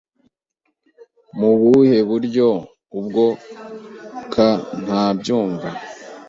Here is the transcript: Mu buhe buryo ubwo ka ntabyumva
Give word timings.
Mu 1.39 1.51
buhe 1.59 1.97
buryo 2.09 2.47
ubwo 2.99 3.25
ka 4.33 4.49
ntabyumva 4.83 5.69